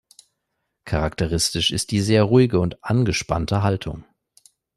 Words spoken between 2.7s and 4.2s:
angespannte Haltung.